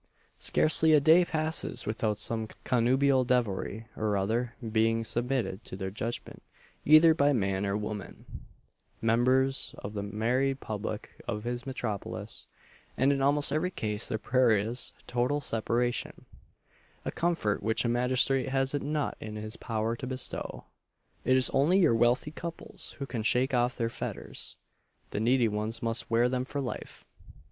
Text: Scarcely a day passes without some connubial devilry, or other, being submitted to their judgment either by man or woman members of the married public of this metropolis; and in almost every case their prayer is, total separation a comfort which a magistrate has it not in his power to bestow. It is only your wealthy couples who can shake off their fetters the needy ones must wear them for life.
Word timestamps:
Scarcely 0.39 0.93
a 0.93 0.99
day 0.99 1.23
passes 1.23 1.85
without 1.85 2.17
some 2.17 2.47
connubial 2.63 3.23
devilry, 3.23 3.85
or 3.95 4.17
other, 4.17 4.55
being 4.71 5.03
submitted 5.03 5.63
to 5.65 5.75
their 5.75 5.91
judgment 5.91 6.41
either 6.83 7.13
by 7.13 7.33
man 7.33 7.67
or 7.67 7.77
woman 7.77 8.25
members 8.99 9.75
of 9.77 9.93
the 9.93 10.01
married 10.01 10.59
public 10.59 11.21
of 11.27 11.43
this 11.43 11.67
metropolis; 11.67 12.47
and 12.97 13.13
in 13.13 13.21
almost 13.21 13.51
every 13.51 13.69
case 13.69 14.07
their 14.07 14.17
prayer 14.17 14.57
is, 14.57 14.91
total 15.05 15.39
separation 15.39 16.25
a 17.05 17.11
comfort 17.11 17.61
which 17.61 17.85
a 17.85 17.87
magistrate 17.87 18.49
has 18.49 18.73
it 18.73 18.81
not 18.81 19.15
in 19.19 19.35
his 19.35 19.55
power 19.55 19.95
to 19.95 20.07
bestow. 20.07 20.63
It 21.23 21.37
is 21.37 21.51
only 21.51 21.77
your 21.77 21.93
wealthy 21.93 22.31
couples 22.31 22.93
who 22.97 23.05
can 23.05 23.21
shake 23.21 23.53
off 23.53 23.77
their 23.77 23.87
fetters 23.87 24.55
the 25.11 25.19
needy 25.19 25.47
ones 25.47 25.83
must 25.83 26.09
wear 26.09 26.27
them 26.27 26.43
for 26.43 26.59
life. 26.59 27.05